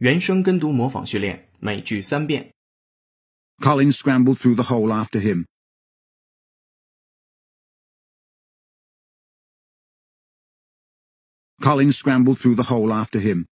[0.00, 2.52] 原声跟读模仿训练，每句三遍。
[3.58, 5.46] Colin scrambled through the hole after him.
[11.62, 13.46] Colin scrambled through the hole after him.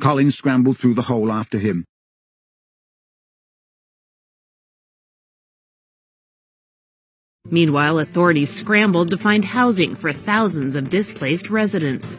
[0.00, 1.84] Colin scrambled through the hole after him.
[7.51, 12.17] Meanwhile, authorities scrambled to find housing for thousands of displaced residents.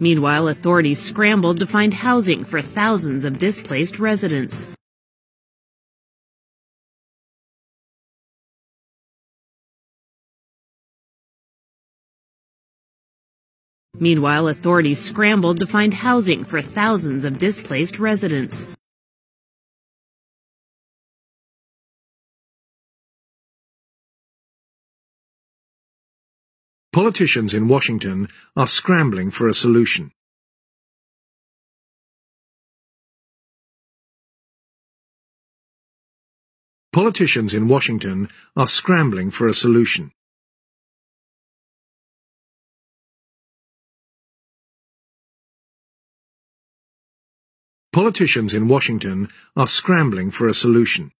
[0.00, 4.73] Meanwhile, authorities scrambled to find housing for thousands of displaced residents.
[14.00, 18.66] Meanwhile, authorities scrambled to find housing for thousands of displaced residents.
[26.92, 30.12] Politicians in Washington are scrambling for a solution.
[36.92, 40.12] Politicians in Washington are scrambling for a solution.
[47.94, 51.12] politicians in Washington are scrambling for a solution.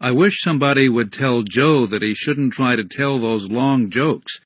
[0.00, 4.40] I wish somebody would tell Joe that he shouldn't try to tell those long jokes.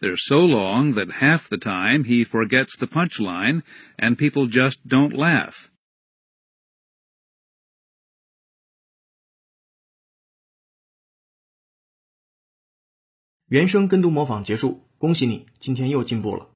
[0.00, 3.62] They're so long that half the time he forgets the punchline
[3.98, 5.68] and people just don't laugh.
[13.48, 16.50] 原声跟读模仿结束，恭喜你，今天又进步了。